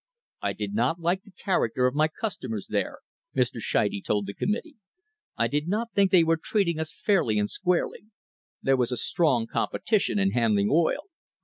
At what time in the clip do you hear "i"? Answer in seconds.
0.41-0.53, 5.37-5.45